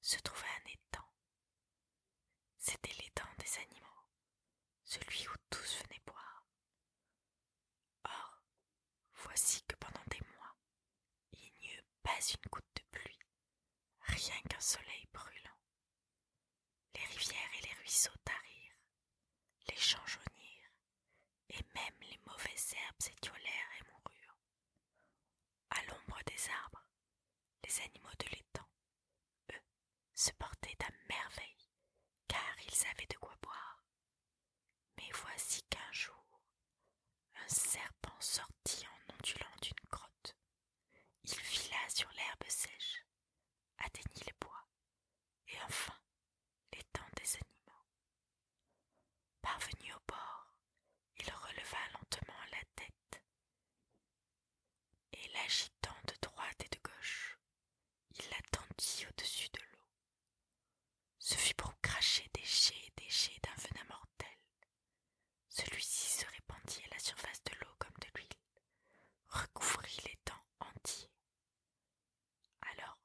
se 0.00 0.18
trouvait 0.18 0.46
un 0.46 0.70
étang. 0.70 1.08
C'était 2.58 2.92
l'étang 2.94 3.28
des 3.38 3.58
animaux, 3.58 4.04
celui 4.84 5.28
où 5.28 5.34
tous 5.50 5.82
venaient 5.82 6.02
boire. 6.06 6.46
Or, 8.04 8.42
voici 9.14 9.62
que 9.64 9.76
pendant 9.76 10.04
des 10.10 10.20
mois, 10.36 10.56
il 11.32 11.52
n'y 11.60 11.72
eut 11.74 11.84
pas 12.02 12.18
une 12.20 12.50
goutte 12.50 12.76
de 12.76 12.82
pluie, 12.90 13.18
rien 14.00 14.40
qu'un 14.48 14.60
soleil 14.60 15.06
brûlant. 15.12 15.58
Les 16.94 17.04
rivières 17.04 17.54
et 17.58 17.66
les 17.66 17.74
ruisseaux 17.74 18.16
tarirent, 18.24 18.78
les 19.68 19.76
champs 19.76 20.06
jaunirent, 20.06 20.72
et 21.48 21.62
même 21.74 22.00
les 22.02 22.18
mauvaises 22.26 22.74
herbes 22.74 23.02
étiolèrent 23.16 23.72
et 23.80 23.84
moururent. 23.90 24.38
À 25.70 25.82
l'ombre 25.84 26.18
des 26.26 26.48
arbres, 26.50 26.84
les 27.64 27.80
animaux 27.82 28.14
de 28.18 28.26
l'étang, 28.30 28.68
eux, 29.52 29.62
se 30.14 30.30
portaient 30.32 30.76
à 30.84 30.90
merveille, 31.08 31.70
car 32.28 32.54
ils 32.66 32.86
avaient 32.88 33.06
de 33.06 33.16
quoi 33.18 33.34
boire. 33.42 33.84
Mais 34.96 35.10
voici 35.12 35.62
qu'un 35.64 35.92
jour, 35.92 36.40
un 37.34 37.48
serpent 38.20 38.50
sortit 38.64 38.86
en 38.86 39.14
ondulant 39.14 39.56
d'une 39.62 39.88
grotte. 39.90 40.36
Il 41.24 41.34
fila 41.34 41.76
sur 41.88 42.10
l'herbe 42.12 42.44
sèche, 42.48 43.04
atteignit 43.78 44.26
le 44.26 44.32
bois, 44.40 44.66
et 45.48 45.60
enfin 45.62 45.94
l'étang 46.72 47.06
des 47.16 47.36
animaux. 47.36 47.86
Parvenu 49.42 49.92
au 49.94 50.00
bord, 50.06 50.54
il 51.16 51.30
releva 51.30 51.78
lentement 51.94 52.44
la 52.52 52.62
tête, 52.76 53.22
et 55.12 55.28
l'agitant 55.34 55.96
de 56.06 56.14
droite 56.20 56.64
et 56.64 56.68
de 56.68 56.80
gauche, 56.82 57.38
il 58.18 58.24
la 58.30 58.40
tendit 58.50 59.06
au-dessus 59.08 59.48
de 59.52 59.60
l'eau. 59.60 59.86
Ce 61.18 61.34
fut 61.36 61.54
pour 61.54 61.78
cracher 61.80 62.28
des 62.34 62.44
jets 62.44 62.74
et 62.86 62.92
des 63.02 63.08
jets 63.10 63.40
d'un 63.42 63.54
venin 63.62 63.84
mortel. 63.88 64.38
Celui-ci 65.48 66.08
se 66.20 66.26
répandit 66.26 66.82
à 66.86 66.94
la 66.94 66.98
surface 66.98 67.42
de 67.44 67.52
l'eau 67.60 67.74
comme 67.78 67.96
de 68.00 68.06
l'huile, 68.18 68.28
recouvrit 69.28 70.00
les 70.06 70.18
dents 70.26 70.44
entiers. 70.60 71.10
Alors 72.62 72.98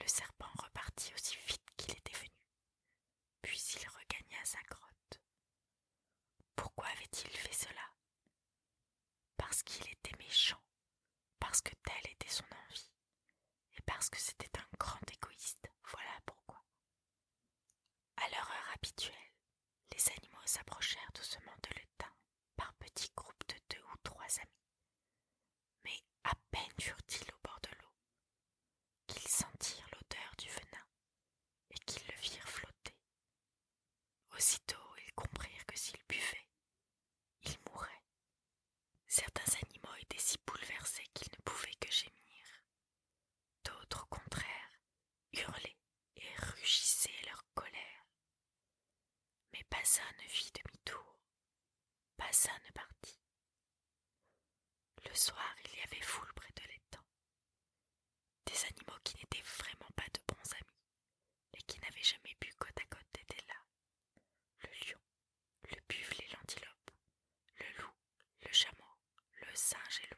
le 0.00 0.06
serpent 0.08 0.50
repartit 0.58 1.12
aussi 1.14 1.36
vite 1.46 1.64
qu'il 1.76 1.92
était 1.96 2.16
venu, 2.18 2.30
puis 3.42 3.58
il 3.80 3.88
regagna 3.88 4.44
sa 4.44 4.60
grotte. 4.68 5.20
Pourquoi 6.54 6.86
avait-il 6.88 7.30
fait 7.30 7.52
cela 7.52 7.92
Parce 9.36 9.62
qu'il 9.62 9.88
était 9.90 10.16
méchant, 10.18 10.62
parce 11.56 11.74
que 11.74 11.82
telle 11.86 12.12
était 12.12 12.28
son 12.28 12.44
envie, 12.68 12.92
et 13.78 13.82
parce 13.86 14.10
que 14.10 14.18
c'était 14.18 14.58
un 14.58 14.66
grand 14.78 15.00
égoïste, 15.10 15.70
voilà 15.90 16.12
pourquoi. 16.26 16.62
À 18.18 18.28
leur 18.28 18.50
heure 18.50 18.70
habituelle, 18.74 19.32
les 19.94 20.08
animaux 20.10 20.44
s'approchèrent 20.44 21.12
doucement 21.14 21.56
de 21.62 21.74
l'étang 21.78 22.12
par 22.56 22.74
petits 22.74 23.10
groupes 23.16 23.48
de 23.48 23.54
deux 23.74 23.82
ou 23.82 23.96
trois 24.02 24.26
amis. 24.42 24.66
Mais 25.84 25.98
à 26.24 26.34
peine 26.50 26.78
furent-ils 26.78 27.32
au 27.32 27.38
bord 27.42 27.60
de 27.62 27.70
l'eau 27.80 27.94
qu'ils 29.06 29.26
sentirent 29.28 29.88
l'odeur 29.94 30.34
du 30.36 30.48
venin 30.50 30.86
et 31.70 31.78
qu'ils 31.86 32.06
le 32.06 32.20
virent 32.20 32.48
flotter. 32.50 32.98
Aussitôt 34.32 34.94
ils 35.06 35.14
comprirent 35.14 35.64
que 35.64 35.78
s'ils 35.78 36.04
buvaient, 36.06 36.50
ils 37.44 37.56
mourraient. 37.70 38.02
Certains 39.06 39.56
animaux 39.62 39.94
étaient 40.02 40.18
si 40.18 40.36
bouleversés 40.46 41.06
qu'ils 41.14 41.32
ne 41.32 41.42
pouvaient 41.42 41.74
que 41.80 41.90
gémir. 41.90 42.62
D'autres, 43.64 44.02
au 44.04 44.06
contraire, 44.14 44.80
hurlaient 45.32 45.76
et 46.16 46.34
rugissaient 46.38 47.22
leur 47.26 47.44
colère. 47.54 48.06
Mais 49.52 49.55
pas 49.70 49.78
un 50.00 50.22
ne 50.22 50.28
fit 50.28 50.52
demi-tour, 50.52 51.18
pas 52.16 52.30
un 52.50 52.58
ne 52.66 52.72
partit. 52.72 53.20
Le 55.08 55.14
soir, 55.14 55.54
il 55.64 55.78
y 55.78 55.82
avait 55.82 56.00
foule 56.02 56.32
près 56.34 56.52
de 56.56 56.62
l'étang. 56.68 57.04
Des 58.46 58.64
animaux 58.64 58.98
qui 59.04 59.16
n'étaient 59.16 59.42
vraiment 59.42 59.90
pas 59.94 60.08
de 60.12 60.20
bons 60.26 60.52
amis 60.54 60.82
et 61.54 61.62
qui 61.62 61.80
n'avaient 61.80 62.02
jamais 62.02 62.36
bu 62.40 62.52
côte 62.58 62.78
à 62.78 62.86
côte 62.94 63.18
étaient 63.20 63.46
là. 63.46 63.60
Le 64.60 64.68
lion, 64.86 65.00
le 65.70 65.76
buffle 65.88 66.22
et 66.22 66.28
l'antilope, 66.34 66.90
le 67.58 67.82
loup, 67.82 67.94
le 68.42 68.52
chameau, 68.52 68.98
le 69.40 69.54
singe 69.54 70.00
et 70.04 70.08
le 70.10 70.16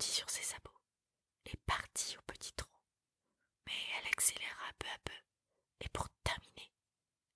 Sur 0.00 0.30
ses 0.30 0.42
sabots 0.42 0.80
et 1.44 1.56
partit 1.66 2.16
au 2.16 2.22
petit 2.22 2.52
trot. 2.54 2.68
Mais 3.66 3.72
elle 3.98 4.06
accéléra 4.08 4.72
peu 4.78 4.88
à 4.88 4.98
peu, 5.04 5.12
et 5.80 5.88
pour 5.90 6.08
terminer, 6.24 6.72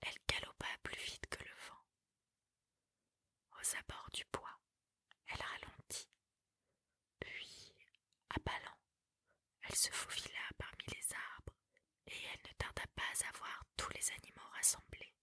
elle 0.01 0.17
galopa 0.27 0.67
plus 0.83 0.99
vite 0.99 1.27
que 1.29 1.43
le 1.45 1.51
vent. 1.69 1.85
Aux 3.53 3.77
abords 3.77 4.11
du 4.13 4.25
bois, 4.33 4.59
elle 5.27 5.43
ralentit, 5.43 6.09
puis, 7.21 7.75
à 8.31 8.39
lents, 8.61 8.81
elle 9.63 9.77
se 9.77 9.91
faufila 9.91 10.41
parmi 10.59 10.85
les 10.89 11.15
arbres, 11.35 11.55
et 12.07 12.17
elle 12.33 12.51
ne 12.51 12.55
tarda 12.57 12.85
pas 12.97 13.29
à 13.29 13.39
voir 13.39 13.63
tous 13.77 13.91
les 13.93 14.11
animaux 14.13 14.51
rassemblés 14.55 15.15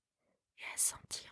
et 0.57 0.65
à 0.73 0.77
sentir 0.77 1.31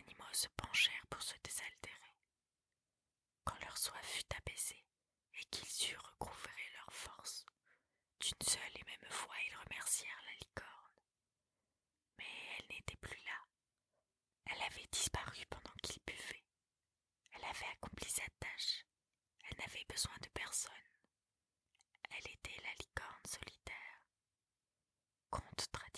animaux 0.00 0.32
se 0.32 0.48
penchèrent 0.56 1.06
pour 1.08 1.22
se 1.22 1.34
désaltérer. 1.42 2.14
Quand 3.44 3.58
leur 3.60 3.76
soif 3.76 4.04
fut 4.04 4.34
apaisée 4.36 4.84
et 5.34 5.44
qu'ils 5.50 5.92
eurent 5.92 6.10
recouvré 6.18 6.52
leurs 6.76 6.92
forces, 6.94 7.44
d'une 8.20 8.42
seule 8.48 8.76
et 8.76 8.84
même 8.84 9.10
fois 9.10 9.34
ils 9.48 9.56
remercièrent 9.56 10.22
la 10.26 10.46
licorne. 10.46 11.00
Mais 12.18 12.24
elle 12.58 12.76
n'était 12.76 12.96
plus 12.96 13.20
là. 13.24 13.46
Elle 14.46 14.62
avait 14.62 14.86
disparu 14.90 15.44
pendant 15.48 15.74
qu'ils 15.82 16.02
buvaient. 16.06 16.44
Elle 17.32 17.44
avait 17.44 17.72
accompli 17.72 18.08
sa 18.10 18.24
tâche. 18.38 18.84
Elle 19.44 19.58
n'avait 19.58 19.84
besoin 19.88 20.14
de 20.22 20.28
personne. 20.28 20.72
Elle 22.10 22.32
était 22.32 22.62
la 22.62 22.74
licorne 22.80 23.26
solitaire. 23.26 24.02
Conte 25.30 25.70
très 25.72 25.89